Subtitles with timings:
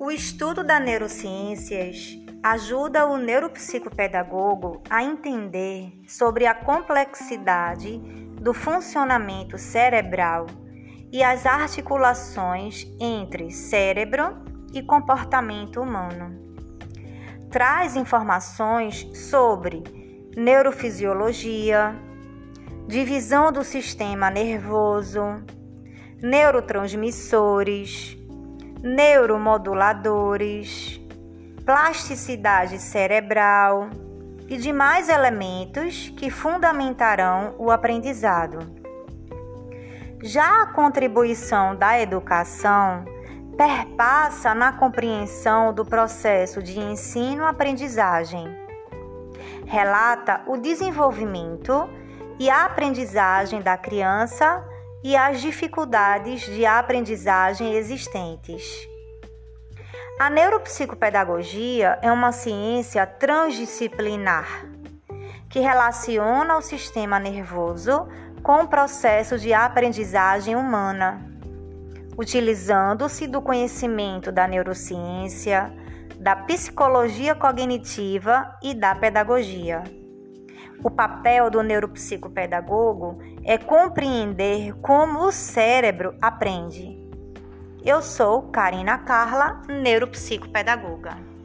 [0.00, 7.98] O estudo das neurociências ajuda o neuropsicopedagogo a entender sobre a complexidade
[8.40, 10.46] do funcionamento cerebral
[11.10, 14.36] e as articulações entre cérebro
[14.72, 16.46] e comportamento humano.
[17.50, 19.82] Traz informações sobre
[20.36, 21.92] neurofisiologia,
[22.86, 25.42] divisão do sistema nervoso,
[26.22, 28.17] neurotransmissores,
[28.82, 31.00] neuromoduladores,
[31.64, 33.88] plasticidade cerebral
[34.48, 38.58] e demais elementos que fundamentarão o aprendizado.
[40.22, 43.04] Já a contribuição da educação
[43.56, 48.46] perpassa na compreensão do processo de ensino-aprendizagem.
[49.66, 51.90] Relata o desenvolvimento
[52.38, 54.64] e a aprendizagem da criança
[55.02, 58.88] e as dificuldades de aprendizagem existentes.
[60.18, 64.66] A neuropsicopedagogia é uma ciência transdisciplinar
[65.48, 68.08] que relaciona o sistema nervoso
[68.42, 71.24] com o processo de aprendizagem humana,
[72.16, 75.72] utilizando-se do conhecimento da neurociência,
[76.18, 79.84] da psicologia cognitiva e da pedagogia.
[80.82, 86.96] O papel do neuropsicopedagogo é compreender como o cérebro aprende.
[87.84, 91.37] Eu sou Karina Carla, neuropsicopedagoga.